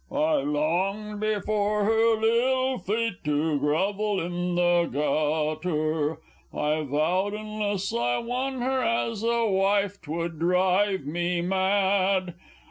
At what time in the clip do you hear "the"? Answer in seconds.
4.55-4.87